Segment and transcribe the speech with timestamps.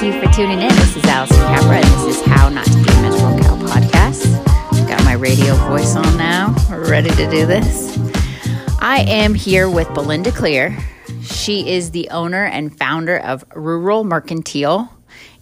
[0.00, 0.68] Thank you for tuning in.
[0.68, 4.88] This is Allison Capra, and this is How Not to Be a Miserable Cow podcast.
[4.88, 7.98] Got my radio voice on now, ready to do this.
[8.80, 10.74] I am here with Belinda Clear.
[11.22, 14.90] She is the owner and founder of Rural Mercantile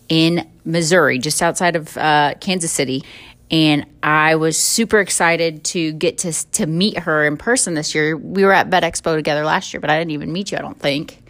[0.08, 3.04] in Missouri, just outside of uh, Kansas City.
[3.52, 8.16] And I was super excited to get to, to meet her in person this year.
[8.16, 10.62] We were at Vet Expo together last year, but I didn't even meet you, I
[10.62, 11.22] don't think.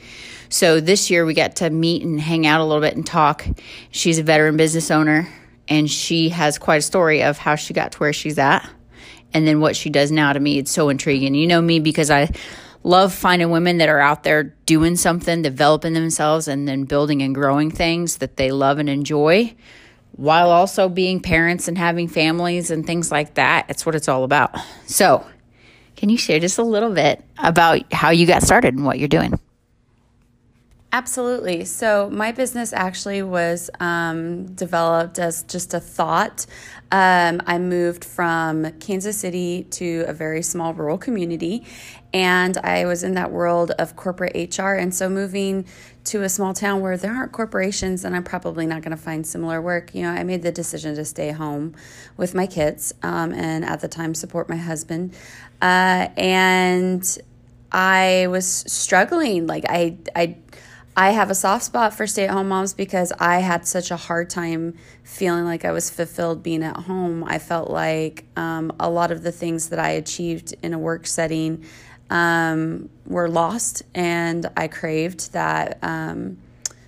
[0.48, 3.46] So this year we got to meet and hang out a little bit and talk.
[3.90, 5.28] She's a veteran business owner
[5.68, 8.68] and she has quite a story of how she got to where she's at
[9.34, 10.58] and then what she does now to me.
[10.58, 11.34] It's so intriguing.
[11.34, 12.30] You know me because I
[12.82, 17.34] love finding women that are out there doing something, developing themselves, and then building and
[17.34, 19.54] growing things that they love and enjoy
[20.12, 23.66] while also being parents and having families and things like that.
[23.68, 24.56] It's what it's all about.
[24.86, 25.24] So,
[25.96, 29.08] can you share just a little bit about how you got started and what you're
[29.08, 29.38] doing?
[30.90, 31.66] Absolutely.
[31.66, 36.46] So, my business actually was um, developed as just a thought.
[36.90, 41.66] Um, I moved from Kansas City to a very small rural community,
[42.14, 44.72] and I was in that world of corporate HR.
[44.72, 45.66] And so, moving
[46.04, 49.26] to a small town where there aren't corporations, and I'm probably not going to find
[49.26, 51.74] similar work, you know, I made the decision to stay home
[52.16, 55.14] with my kids um, and at the time support my husband.
[55.60, 57.18] Uh, and
[57.70, 59.46] I was struggling.
[59.46, 60.36] Like, I, I,
[60.98, 63.96] I have a soft spot for stay at home moms because I had such a
[63.96, 67.22] hard time feeling like I was fulfilled being at home.
[67.22, 71.06] I felt like um, a lot of the things that I achieved in a work
[71.06, 71.64] setting
[72.10, 75.78] um, were lost, and I craved that.
[75.82, 76.38] Um,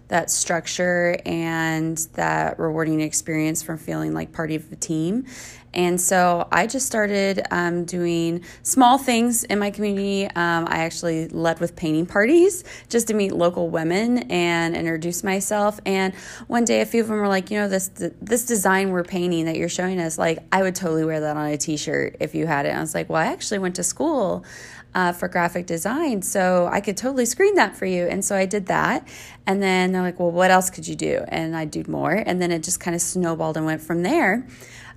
[0.09, 5.25] that structure and that rewarding experience from feeling like part of a team.
[5.73, 10.25] And so I just started um, doing small things in my community.
[10.27, 15.79] Um, I actually led with painting parties just to meet local women and introduce myself.
[15.87, 16.15] And
[16.49, 17.89] one day, a few of them were like, you know, this
[18.21, 21.47] this design we're painting that you're showing us, like I would totally wear that on
[21.47, 22.71] a T-shirt if you had it.
[22.71, 24.45] And I was like, well, I actually went to school.
[24.93, 26.21] Uh, for graphic design.
[26.21, 28.09] So I could totally screen that for you.
[28.09, 29.07] And so I did that.
[29.47, 31.23] And then they're like, well, what else could you do?
[31.29, 32.11] And I do more.
[32.11, 34.49] And then it just kind of snowballed and went from there.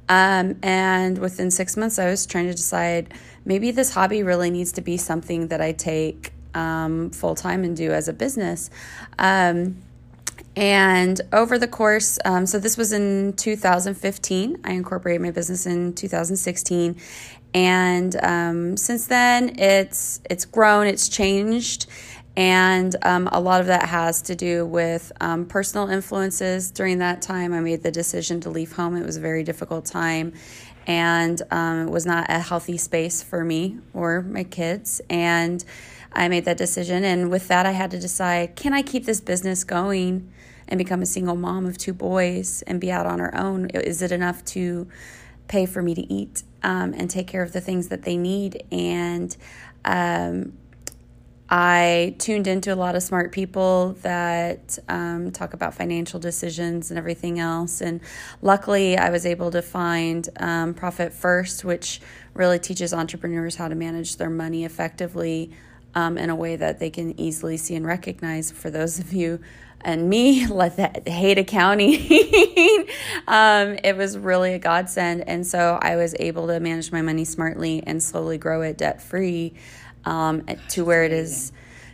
[0.09, 3.13] Um, and within six months, I was trying to decide
[3.45, 7.75] maybe this hobby really needs to be something that I take um, full time and
[7.75, 8.69] do as a business.
[9.17, 9.81] Um,
[10.55, 14.59] and over the course, um, so this was in 2015.
[14.63, 16.95] I incorporated my business in 2016,
[17.55, 21.87] and um, since then, it's it's grown, it's changed,
[22.35, 26.71] and um, a lot of that has to do with um, personal influences.
[26.71, 28.95] During that time, I made the decision to leave home.
[28.95, 30.33] It was a very difficult time,
[30.87, 35.01] and um, it was not a healthy space for me or my kids.
[35.09, 35.63] And
[36.11, 37.03] I made that decision.
[37.03, 40.31] And with that, I had to decide can I keep this business going
[40.67, 43.69] and become a single mom of two boys and be out on our own?
[43.71, 44.87] Is it enough to
[45.47, 48.63] pay for me to eat um, and take care of the things that they need?
[48.71, 49.35] And
[49.85, 50.53] um,
[51.55, 56.97] I tuned into a lot of smart people that um, talk about financial decisions and
[56.97, 57.79] everything else.
[57.79, 58.01] And
[58.41, 62.01] luckily, I was able to find um, Profit First, which
[62.33, 65.51] really teaches entrepreneurs how to manage their money effectively
[65.93, 68.49] um, in a way that they can easily see and recognize.
[68.49, 69.39] For those of you
[69.81, 71.93] and me let that hate accounting
[73.27, 77.25] um, it was really a godsend and so i was able to manage my money
[77.25, 79.53] smartly and slowly grow it debt free
[80.05, 81.51] um, to where it is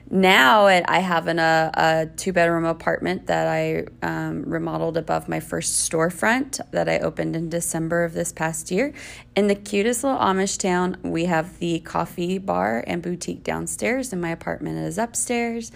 [0.10, 0.68] now.
[0.68, 5.40] It, I have an, a, a two bedroom apartment that I um, remodeled above my
[5.40, 8.94] first storefront that I opened in December of this past year.
[9.36, 14.22] In the cutest little Amish town, we have the coffee bar and boutique downstairs, and
[14.22, 15.72] my apartment is upstairs.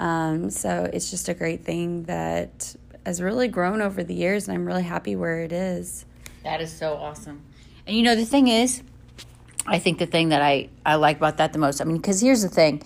[0.00, 2.74] Um, so it's just a great thing that
[3.04, 6.04] has really grown over the years, and I'm really happy where it is.
[6.42, 7.42] That is so awesome.
[7.86, 8.82] And you know, the thing is,
[9.68, 12.20] I think the thing that I, I like about that the most, I mean, because
[12.20, 12.82] here's the thing.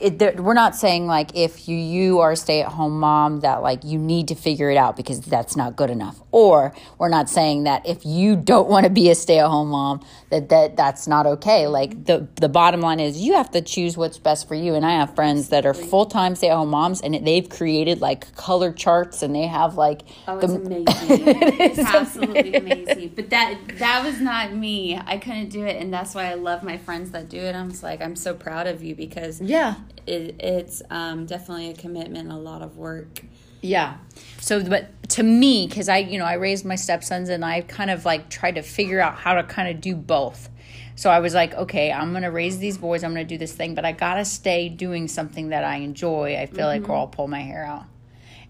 [0.00, 3.62] It, we're not saying like if you you are a stay at home mom that
[3.62, 6.20] like you need to figure it out because that's not good enough.
[6.32, 9.68] Or we're not saying that if you don't want to be a stay at home
[9.68, 10.00] mom
[10.30, 11.66] that, that that's not okay.
[11.66, 14.74] Like the the bottom line is you have to choose what's best for you.
[14.74, 18.34] And i have friends that are full-time stay at home moms and they've created like
[18.36, 20.86] color charts and they have like oh it's the, amazing.
[21.28, 22.82] It it's absolutely amazing.
[22.88, 23.12] amazing.
[23.16, 24.98] But that that was not me.
[24.98, 27.54] I couldn't do it and that's why i love my friends that do it.
[27.54, 29.74] I'm just like i'm so proud of you because yeah
[30.06, 33.22] it, it's um, definitely a commitment, a lot of work.
[33.62, 33.98] Yeah.
[34.40, 37.90] So, but to me, because I, you know, I raised my stepsons and I kind
[37.90, 40.48] of like tried to figure out how to kind of do both.
[40.96, 43.04] So I was like, okay, I'm going to raise these boys.
[43.04, 45.76] I'm going to do this thing, but I got to stay doing something that I
[45.76, 46.36] enjoy.
[46.36, 46.82] I feel mm-hmm.
[46.82, 47.84] like, or I'll pull my hair out.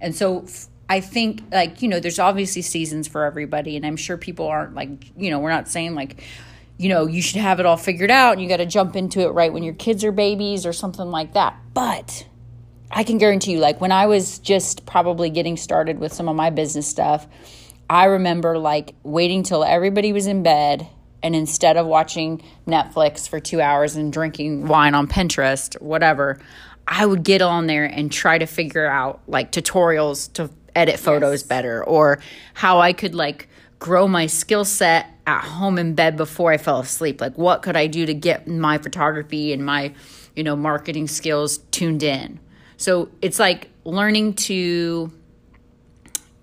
[0.01, 0.47] And so
[0.91, 4.75] I think like you know there's obviously seasons for everybody and I'm sure people aren't
[4.75, 6.25] like you know we're not saying like
[6.81, 9.21] you know you should have it all figured out and you got to jump into
[9.21, 12.27] it right when your kids are babies or something like that but
[12.91, 16.35] I can guarantee you like when I was just probably getting started with some of
[16.35, 17.27] my business stuff
[17.91, 20.88] I remember like waiting till everybody was in bed
[21.23, 26.41] and instead of watching Netflix for 2 hours and drinking wine on Pinterest whatever
[26.88, 31.41] I would get on there and try to figure out like tutorials to edit photos
[31.41, 31.49] yes.
[31.49, 32.21] better or
[32.55, 33.49] how I could like
[33.79, 37.21] grow my skill set at home in bed before I fell asleep.
[37.21, 39.94] Like what could I do to get my photography and my,
[40.35, 42.41] you know, marketing skills tuned in.
[42.77, 45.12] So it's like learning to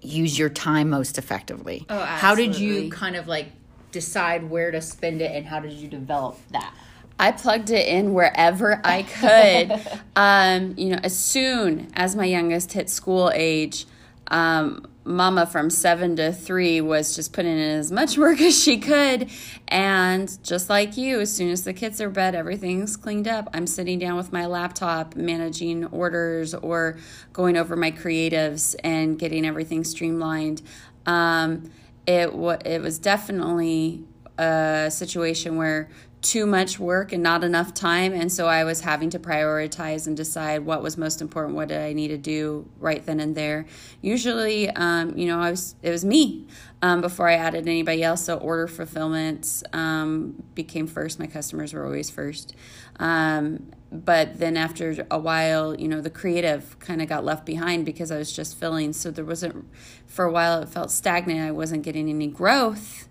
[0.02, 1.86] use your time most effectively.
[1.90, 2.00] Oh.
[2.00, 3.48] How did you kind of like
[3.92, 6.74] decide where to spend it and how did you develop that?
[7.20, 10.00] I plugged it in wherever I could.
[10.16, 13.86] um, you know, as soon as my youngest hit school age,
[14.28, 18.78] um, mama from seven to three was just putting in as much work as she
[18.78, 19.30] could.
[19.68, 23.50] And just like you, as soon as the kids are bed, everything's cleaned up.
[23.54, 26.98] I'm sitting down with my laptop, managing orders or
[27.34, 30.62] going over my creatives and getting everything streamlined.
[31.06, 31.72] Um,
[32.06, 34.04] it, w- it was definitely
[34.38, 35.90] a situation where
[36.28, 40.18] too much work and not enough time and so i was having to prioritize and
[40.18, 43.66] decide what was most important what did i need to do right then and there.
[44.02, 46.46] Usually um, you know i was it was me
[46.82, 51.18] um, before i added anybody else so order fulfillment um, became first.
[51.18, 52.54] My customers were always first.
[53.00, 57.86] Um, but then after a while you know the creative kind of got left behind
[57.86, 59.66] because i was just filling so there wasn't
[60.06, 61.40] for a while it felt stagnant.
[61.40, 63.08] I wasn't getting any growth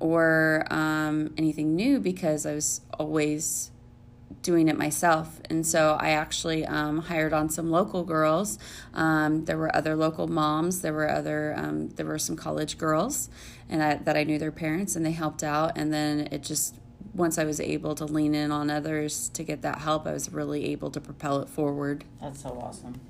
[0.00, 3.70] or um, anything new because I was always
[4.42, 5.40] doing it myself.
[5.48, 8.58] And so I actually um, hired on some local girls.
[8.94, 10.82] Um, there were other local moms.
[10.82, 13.28] There were other um, there were some college girls,
[13.68, 15.72] and I, that I knew their parents, and they helped out.
[15.76, 16.76] And then it just
[17.14, 20.32] once I was able to lean in on others to get that help, I was
[20.32, 22.04] really able to propel it forward.
[22.20, 23.00] That's so awesome.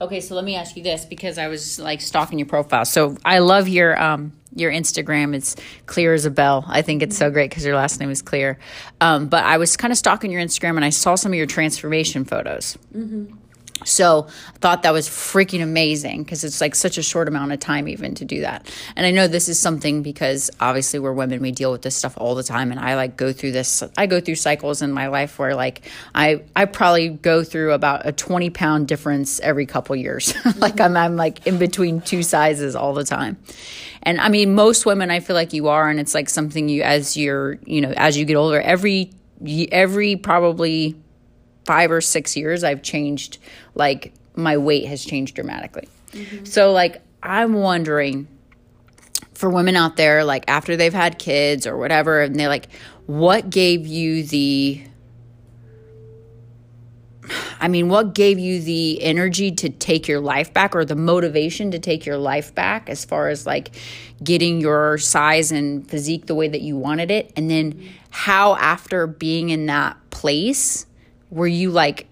[0.00, 2.84] Okay, so let me ask you this because I was like stalking your profile.
[2.84, 5.34] So I love your um your Instagram.
[5.34, 5.54] It's
[5.86, 6.64] clear as a bell.
[6.66, 8.58] I think it's so great because your last name is clear.
[9.00, 11.46] Um, but I was kind of stalking your Instagram and I saw some of your
[11.46, 12.78] transformation photos.
[12.94, 13.34] Mm-hmm.
[13.84, 17.60] So I thought that was freaking amazing because it's like such a short amount of
[17.60, 18.72] time even to do that.
[18.96, 22.14] And I know this is something because obviously we're women, we deal with this stuff
[22.16, 22.70] all the time.
[22.70, 25.82] And I like go through this, I go through cycles in my life where like
[26.14, 30.34] I, I probably go through about a 20 pound difference every couple years.
[30.56, 33.36] like I'm, I'm like in between two sizes all the time.
[34.02, 35.88] And I mean, most women, I feel like you are.
[35.88, 39.10] And it's like something you, as you're, you know, as you get older, every,
[39.70, 40.96] every probably
[41.66, 43.38] five or six years, I've changed,
[43.74, 45.88] like, my weight has changed dramatically.
[46.12, 46.44] Mm-hmm.
[46.44, 48.28] So, like, I'm wondering
[49.34, 52.68] for women out there, like, after they've had kids or whatever, and they're like,
[53.06, 54.82] what gave you the
[57.60, 61.72] I mean, what gave you the energy to take your life back or the motivation
[61.72, 63.74] to take your life back as far as like
[64.22, 67.32] getting your size and physique the way that you wanted it?
[67.34, 70.86] And then how, after being in that place,
[71.30, 72.06] were you like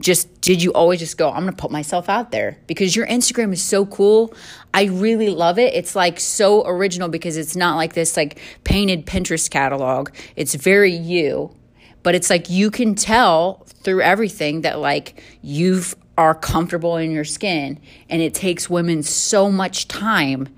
[0.00, 3.52] just did you always just go i'm gonna put myself out there because your instagram
[3.52, 4.34] is so cool.
[4.74, 5.72] I really love it.
[5.72, 10.10] It's like so original because it's not like this like painted pinterest catalog.
[10.36, 11.56] It's very you
[12.06, 15.82] but it's like you can tell through everything that like you
[16.16, 20.48] are comfortable in your skin and it takes women so much time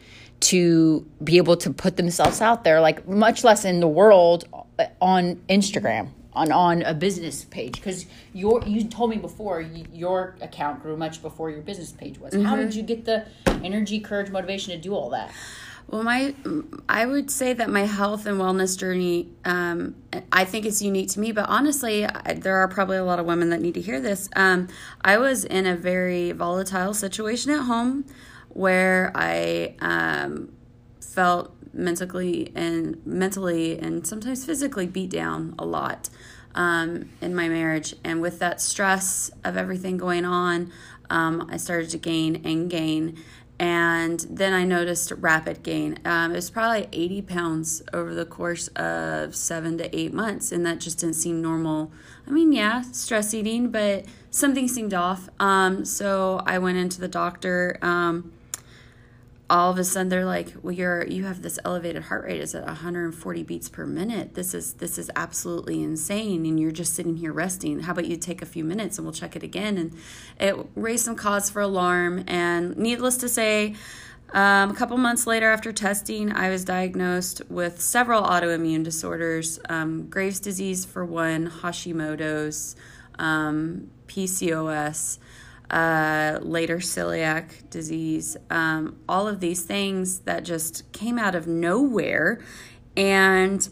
[0.41, 4.45] to be able to put themselves out there like much less in the world
[4.79, 10.37] uh, on instagram on on a business page because your you told me before your
[10.41, 12.35] account grew much before your business page was.
[12.35, 12.45] Mm-hmm.
[12.45, 15.33] How did you get the energy, courage, motivation to do all that?
[15.89, 16.35] Well, my
[16.87, 19.95] I would say that my health and wellness journey, um,
[20.31, 21.33] I think it's unique to me.
[21.33, 24.29] But honestly, I, there are probably a lot of women that need to hear this.
[24.37, 24.69] Um,
[25.01, 28.05] I was in a very volatile situation at home
[28.51, 30.53] where I um,
[31.01, 36.11] felt mentally and mentally and sometimes physically beat down a lot
[36.55, 37.95] um, in my marriage.
[38.05, 40.73] And with that stress of everything going on,
[41.09, 43.17] um, I started to gain and gain.
[43.61, 45.99] And then I noticed rapid gain.
[46.05, 50.53] Um, it was probably 80 pounds over the course of seven to eight months.
[50.53, 51.91] And that just didn't seem normal.
[52.27, 55.29] I mean, yeah, stress eating, but something seemed off.
[55.41, 57.79] Um, so I went into the doctor.
[57.83, 58.33] Um,
[59.51, 62.41] all of a sudden they're like, "Well, you're you have this elevated heart rate.
[62.41, 64.35] It's at 140 beats per minute.
[64.35, 67.81] This is this is absolutely insane, and you're just sitting here resting.
[67.81, 69.97] How about you take a few minutes and we'll check it again?" And
[70.39, 72.25] it raised some cause for alarm.
[72.27, 73.75] And needless to say,
[74.35, 80.09] um, a couple months later, after testing, I was diagnosed with several autoimmune disorders: um,
[80.11, 82.77] Graves' disease for one, Hashimoto's,
[83.19, 85.19] um, PCOS
[85.71, 92.41] uh, later celiac disease, um, all of these things that just came out of nowhere.
[92.97, 93.69] And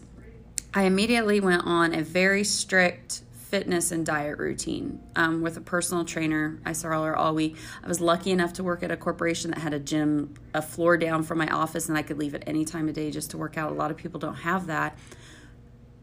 [0.75, 6.05] I immediately went on a very strict fitness and diet routine um, with a personal
[6.05, 6.59] trainer.
[6.67, 7.57] I saw her all week.
[7.83, 10.97] I was lucky enough to work at a corporation that had a gym, a floor
[10.97, 13.39] down from my office, and I could leave at any time of day just to
[13.39, 13.71] work out.
[13.71, 14.99] A lot of people don't have that,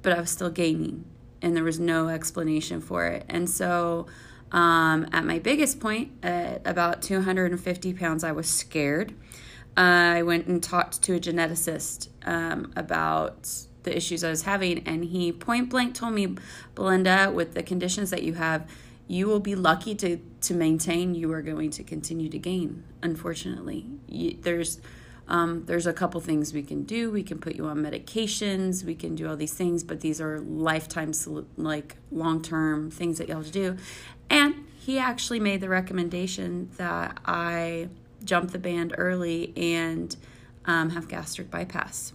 [0.01, 1.05] but I was still gaining,
[1.41, 3.25] and there was no explanation for it.
[3.27, 4.07] And so,
[4.53, 9.13] um, at my biggest point, at about 250 pounds, I was scared.
[9.75, 13.49] I went and talked to a geneticist um, about
[13.81, 16.37] the issues I was having, and he point blank told me,
[16.75, 18.69] Belinda, with the conditions that you have,
[19.07, 21.15] you will be lucky to to maintain.
[21.15, 22.83] You are going to continue to gain.
[23.01, 24.79] Unfortunately, you, there's
[25.27, 27.09] um, there's a couple things we can do.
[27.09, 28.83] We can put you on medications.
[28.83, 31.13] We can do all these things, but these are lifetime,
[31.57, 33.77] like long term things that you have to do.
[34.29, 37.89] And he actually made the recommendation that I
[38.23, 40.15] jump the band early and
[40.65, 42.13] um, have gastric bypass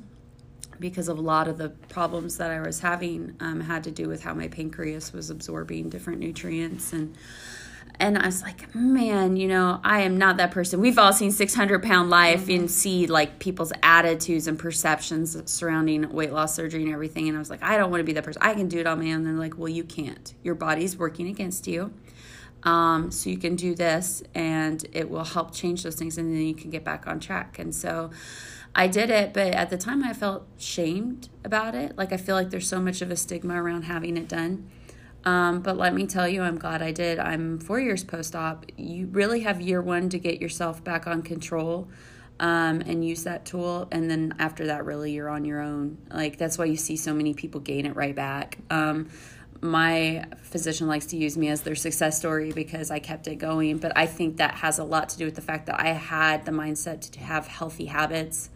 [0.80, 4.08] because of a lot of the problems that I was having um, had to do
[4.08, 7.16] with how my pancreas was absorbing different nutrients and
[8.00, 10.80] and I was like, man, you know, I am not that person.
[10.80, 12.60] We've all seen 600 pound life mm-hmm.
[12.60, 17.28] and see like people's attitudes and perceptions surrounding weight loss surgery and everything.
[17.28, 18.40] And I was like, I don't want to be that person.
[18.42, 19.14] I can do it on my own.
[19.14, 20.32] And they're like, well, you can't.
[20.44, 21.92] Your body's working against you.
[22.62, 26.42] Um, so you can do this and it will help change those things and then
[26.42, 27.58] you can get back on track.
[27.58, 28.10] And so
[28.74, 31.96] I did it, but at the time I felt shamed about it.
[31.96, 34.68] Like I feel like there's so much of a stigma around having it done.
[35.24, 37.18] Um, but let me tell you, I'm glad I did.
[37.18, 38.66] I'm four years post op.
[38.76, 41.88] You really have year one to get yourself back on control
[42.40, 43.88] um, and use that tool.
[43.90, 45.98] And then after that, really, you're on your own.
[46.10, 48.58] Like, that's why you see so many people gain it right back.
[48.70, 49.08] Um,
[49.60, 53.78] my physician likes to use me as their success story because I kept it going.
[53.78, 56.46] But I think that has a lot to do with the fact that I had
[56.46, 58.50] the mindset to have healthy habits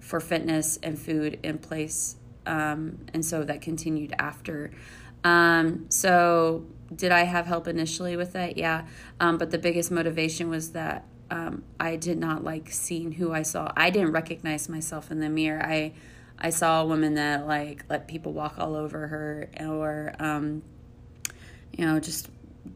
[0.00, 2.16] for fitness and food in place.
[2.44, 4.70] Um, and so that continued after.
[5.24, 8.56] Um, so, did I have help initially with that?
[8.56, 8.86] Yeah.
[9.18, 13.42] Um, but the biggest motivation was that um, I did not like seeing who I
[13.42, 13.72] saw.
[13.76, 15.62] I didn't recognize myself in the mirror.
[15.64, 15.92] I
[16.38, 20.62] I saw a woman that like let people walk all over her or um,
[21.72, 22.28] you know just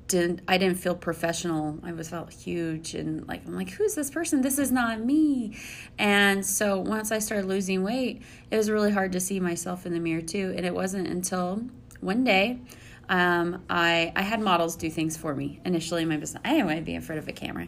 [0.06, 1.78] didn't I didn't feel professional.
[1.82, 4.40] I was felt huge and like I'm like who's this person?
[4.40, 5.56] This is not me.
[5.98, 9.92] And so once I started losing weight, it was really hard to see myself in
[9.92, 10.54] the mirror too.
[10.56, 11.62] And it wasn't until
[12.00, 12.58] one day
[13.08, 16.42] um, I I had models do things for me initially in my business.
[16.44, 17.66] I didn't want to be in front of a camera.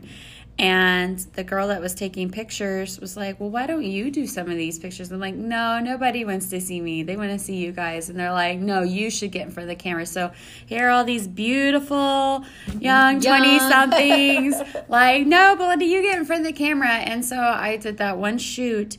[0.59, 4.51] And the girl that was taking pictures was like, Well, why don't you do some
[4.51, 5.11] of these pictures?
[5.11, 7.03] I'm like, No, nobody wants to see me.
[7.03, 8.11] They want to see you guys.
[8.11, 10.05] And they're like, No, you should get in front of the camera.
[10.05, 10.33] So
[10.67, 12.45] here are all these beautiful
[12.79, 14.57] young 20 somethings.
[14.89, 16.89] like, No, Belinda, you get in front of the camera.
[16.89, 18.99] And so I did that one shoot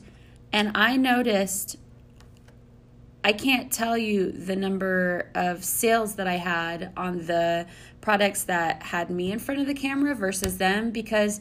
[0.52, 1.76] and I noticed
[3.24, 7.66] I can't tell you the number of sales that I had on the
[8.00, 11.40] products that had me in front of the camera versus them because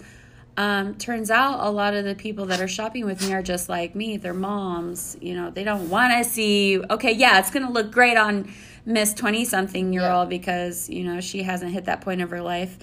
[0.58, 3.68] um, turns out a lot of the people that are shopping with me are just
[3.68, 4.18] like me.
[4.18, 5.18] They're moms.
[5.22, 8.52] You know, they don't want to see, okay, yeah, it's going to look great on
[8.86, 10.38] Miss 20 something year old yeah.
[10.38, 12.78] because, you know, she hasn't hit that point of her life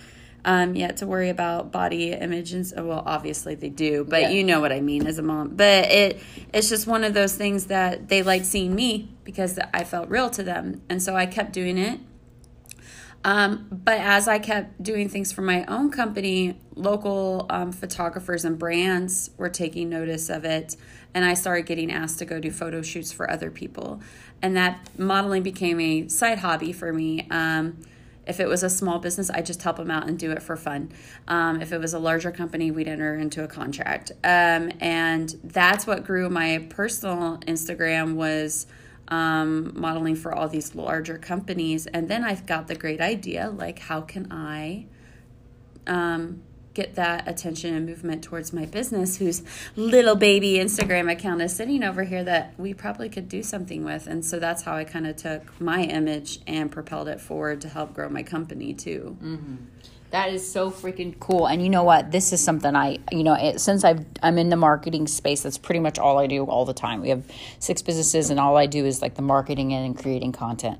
[0.44, 4.30] um, yet to worry about body image and so, well, obviously they do, but yeah.
[4.30, 5.56] you know what I mean as a mom.
[5.56, 6.20] But it
[6.52, 10.30] it's just one of those things that they like seeing me because I felt real
[10.30, 12.00] to them, and so I kept doing it.
[13.24, 18.58] Um, but as I kept doing things for my own company, local um, photographers and
[18.58, 20.76] brands were taking notice of it,
[21.14, 24.00] and I started getting asked to go do photo shoots for other people,
[24.40, 27.26] and that modeling became a side hobby for me.
[27.30, 27.78] Um,
[28.28, 30.56] if it was a small business, I just help them out and do it for
[30.56, 30.92] fun.
[31.26, 34.12] Um, if it was a larger company, we'd enter into a contract.
[34.22, 38.66] Um, and that's what grew my personal Instagram was
[39.08, 41.86] um, modeling for all these larger companies.
[41.86, 44.86] And then I got the great idea, like, how can I
[45.86, 46.42] um,
[46.74, 49.42] get that attention and movement towards my business whose
[49.76, 54.06] little baby Instagram account is sitting over here that we probably could do something with.
[54.06, 57.68] And so that's how I kind of took my image and propelled it forward to
[57.68, 59.16] help grow my company too.
[59.22, 59.56] Mm-hmm.
[60.10, 61.46] That is so freaking cool.
[61.46, 62.10] And you know what?
[62.10, 65.58] This is something I, you know, it, since I've I'm in the marketing space, that's
[65.58, 67.02] pretty much all I do all the time.
[67.02, 67.24] We have
[67.58, 70.78] six businesses, and all I do is like the marketing and creating content.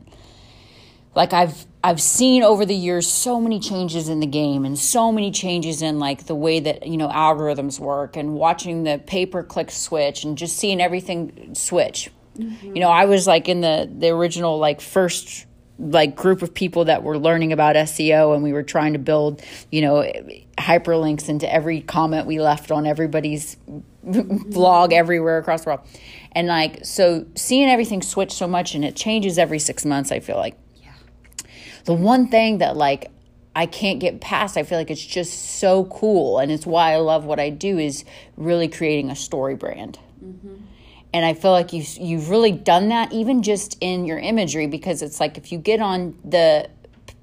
[1.18, 5.10] Like I've I've seen over the years so many changes in the game and so
[5.10, 9.26] many changes in like the way that you know algorithms work and watching the pay
[9.26, 12.08] per click switch and just seeing everything switch.
[12.38, 12.76] Mm-hmm.
[12.76, 15.46] You know, I was like in the the original like first
[15.80, 19.42] like group of people that were learning about SEO and we were trying to build,
[19.72, 20.08] you know,
[20.56, 23.56] hyperlinks into every comment we left on everybody's
[24.04, 25.80] blog everywhere across the world.
[26.30, 30.20] And like so seeing everything switch so much and it changes every 6 months, I
[30.20, 30.56] feel like.
[31.88, 33.10] The one thing that like
[33.56, 36.98] I can't get past, I feel like it's just so cool and it's why I
[36.98, 38.04] love what I do is
[38.36, 39.98] really creating a story brand.
[40.22, 40.56] Mm-hmm
[41.12, 45.00] and I feel like you you've really done that even just in your imagery because
[45.00, 46.68] it's like if you get on the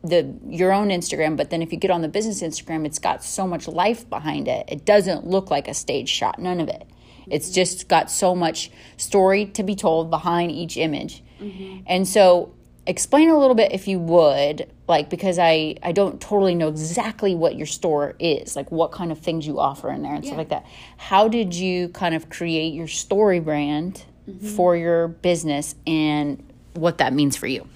[0.03, 3.23] the your own Instagram, but then if you get on the business Instagram, it's got
[3.23, 4.65] so much life behind it.
[4.67, 6.87] It doesn't look like a stage shot, none of it.
[7.27, 11.23] It's just got so much story to be told behind each image.
[11.39, 11.83] Mm-hmm.
[11.87, 12.53] And so
[12.87, 17.33] explain a little bit if you would like because i i don't totally know exactly
[17.33, 20.29] what your store is like what kind of things you offer in there and yeah.
[20.29, 20.65] stuff like that
[20.97, 24.47] how did you kind of create your story brand mm-hmm.
[24.55, 27.67] for your business and what that means for you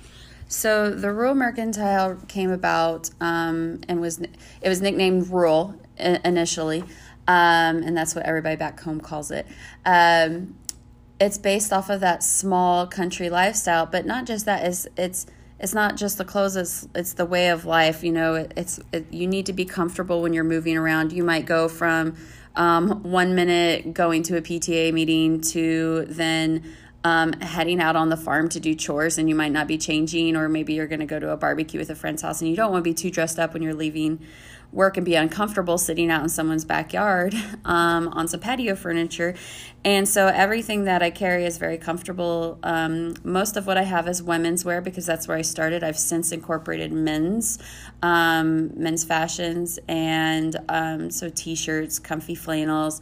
[0.48, 6.84] so the rural mercantile came about um, and was it was nicknamed rural initially
[7.28, 9.48] um, and that's what everybody back home calls it
[9.86, 10.56] um,
[11.20, 15.26] it's based off of that small country lifestyle but not just that is it's
[15.60, 18.80] it's not just the clothes it's, it's the way of life you know it, it's
[18.94, 21.12] it, you need to be comfortable when you're moving around.
[21.12, 22.16] You might go from
[22.56, 26.64] um, one minute going to a pta meeting to then
[27.04, 30.36] um, heading out on the farm to do chores and you might not be changing
[30.36, 32.58] or maybe you're going to go to a barbecue with a friend's house and you
[32.58, 34.20] don't want to be too dressed up when you're leaving
[34.72, 37.34] work and be uncomfortable sitting out in someone's backyard
[37.66, 39.36] um, on some patio furniture.
[39.84, 42.60] And so everything that I carry is very comfortable.
[42.64, 45.84] Um, most of what I have is women's wear because that's where I started.
[45.84, 47.60] I've since incorporated men's,
[48.04, 53.02] um, men's fashions, and um, so t shirts, comfy flannels.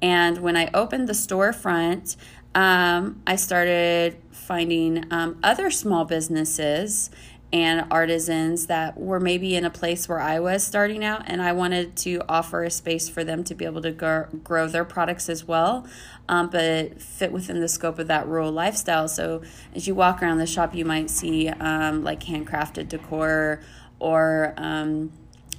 [0.00, 2.16] And when I opened the storefront,
[2.54, 7.10] um, I started finding um, other small businesses
[7.54, 11.52] and artisans that were maybe in a place where I was starting out, and I
[11.52, 15.28] wanted to offer a space for them to be able to grow, grow their products
[15.28, 15.86] as well,
[16.28, 19.06] um, but fit within the scope of that rural lifestyle.
[19.06, 23.60] So as you walk around the shop, you might see um, like handcrafted decor
[24.00, 25.12] or um,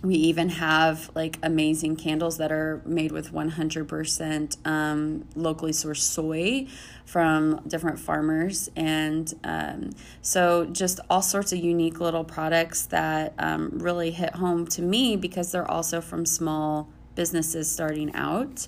[0.06, 6.68] we even have like amazing candles that are made with 100% um, locally sourced soy
[7.06, 8.70] from different farmers.
[8.76, 9.92] And um,
[10.22, 15.16] so, just all sorts of unique little products that um, really hit home to me
[15.16, 18.68] because they're also from small businesses starting out.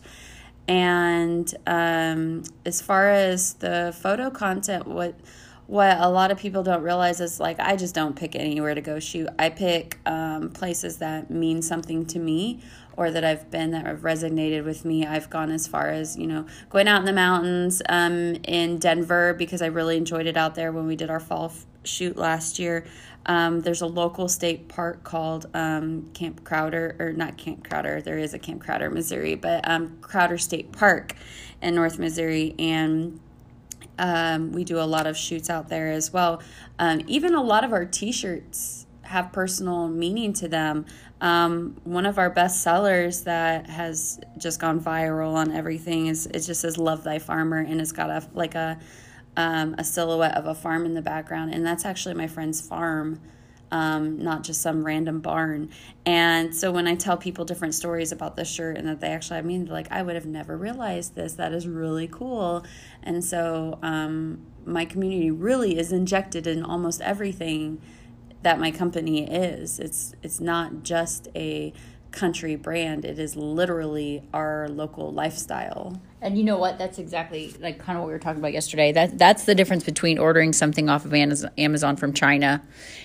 [0.67, 5.15] And um, as far as the photo content, what
[5.67, 8.81] what a lot of people don't realize is like I just don't pick anywhere to
[8.81, 9.27] go shoot.
[9.37, 12.61] I pick um, places that mean something to me
[12.97, 15.05] or that I've been that have resonated with me.
[15.05, 19.35] I've gone as far as, you know, going out in the mountains um, in Denver
[19.35, 22.57] because I really enjoyed it out there when we did our fall f- shoot last
[22.57, 22.85] year.
[23.27, 28.17] Um, there's a local state park called um, Camp Crowder, or not Camp Crowder, there
[28.17, 31.13] is a Camp Crowder, Missouri, but um, Crowder State Park
[31.61, 32.55] in North Missouri.
[32.57, 33.19] And
[33.99, 36.41] um, we do a lot of shoots out there as well.
[36.79, 40.85] Um, even a lot of our t shirts have personal meaning to them.
[41.21, 46.41] Um, one of our best sellers that has just gone viral on everything is it
[46.41, 48.77] just says "Love Thy Farmer" and it's got a like a
[49.35, 53.19] um, a silhouette of a farm in the background, and that's actually my friend's farm
[53.71, 55.69] um, not just some random barn.
[56.05, 59.39] And so when I tell people different stories about the shirt and that they actually,
[59.39, 61.33] I mean, like, I would have never realized this.
[61.33, 62.65] That is really cool.
[63.03, 67.81] And so um, my community really is injected in almost everything
[68.43, 69.79] that my company is.
[69.79, 71.73] It's it's not just a
[72.11, 73.03] country brand.
[73.03, 76.01] It is literally our local lifestyle.
[76.19, 76.79] And you know what?
[76.79, 78.91] That's exactly like kind of what we were talking about yesterday.
[78.91, 82.63] That that's the difference between ordering something off of Amazon from China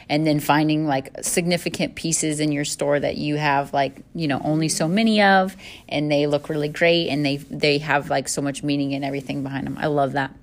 [0.08, 4.40] and then finding like significant pieces in your store that you have like, you know,
[4.44, 5.56] only so many of
[5.90, 9.42] and they look really great and they they have like so much meaning and everything
[9.42, 9.76] behind them.
[9.78, 10.34] I love that.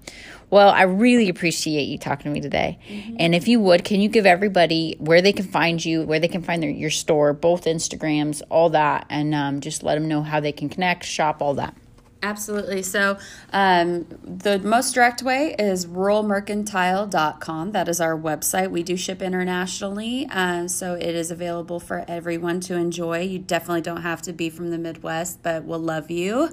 [0.51, 2.79] Well, I really appreciate you talking to me today.
[2.87, 3.17] Mm-hmm.
[3.19, 6.27] And if you would, can you give everybody where they can find you, where they
[6.27, 10.23] can find their, your store, both Instagrams, all that, and um, just let them know
[10.23, 11.75] how they can connect, shop, all that?
[12.21, 12.83] Absolutely.
[12.83, 13.17] So,
[13.53, 17.71] um, the most direct way is ruralmercantile.com.
[17.71, 18.71] That is our website.
[18.71, 23.21] We do ship internationally, uh, so it is available for everyone to enjoy.
[23.21, 26.49] You definitely don't have to be from the Midwest, but we'll love you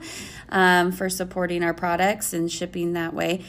[0.51, 3.43] um, for supporting our products and shipping that way.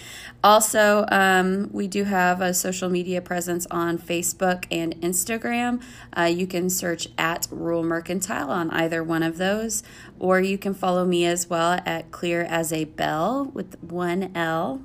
[0.43, 5.83] Also, um, we do have a social media presence on Facebook and Instagram.
[6.17, 9.83] Uh, you can search at Rural Mercantile on either one of those,
[10.17, 14.81] or you can follow me as well at clear as a bell with one L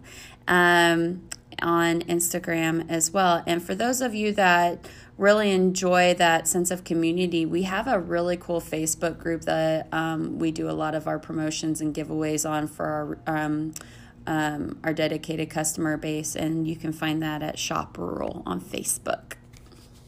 [0.48, 1.28] um,
[1.60, 3.42] on Instagram as well.
[3.46, 4.86] And for those of you that
[5.18, 10.38] really enjoy that sense of community, we have a really cool Facebook group that um,
[10.38, 13.38] we do a lot of our promotions and giveaways on for our.
[13.38, 13.74] Um,
[14.24, 19.32] um, our dedicated customer base, and you can find that at Shop Rural on Facebook.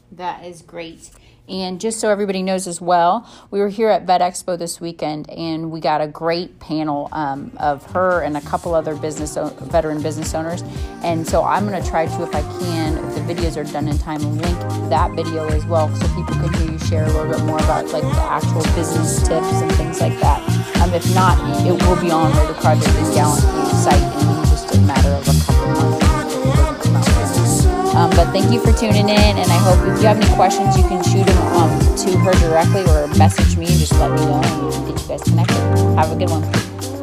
[0.09, 1.09] That is great.
[1.47, 5.29] And just so everybody knows as well, we were here at Vet Expo this weekend,
[5.29, 10.01] and we got a great panel um, of her and a couple other business veteran
[10.01, 10.63] business owners.
[11.03, 13.87] And so I'm going to try to, if I can, if the videos are done
[13.87, 17.31] in time, link that video as well, so people can hear you share a little
[17.31, 20.41] bit more about like the actual business tips and things like that.
[20.81, 25.34] Um, if not, it will be on is Gallant site in just a matter of.
[27.95, 30.75] Um, but thank you for tuning in, and I hope if you have any questions,
[30.77, 34.17] you can shoot them um, to her directly or message me and just let me
[34.17, 35.55] know, and get you guys connected.
[35.95, 36.94] Have a good one.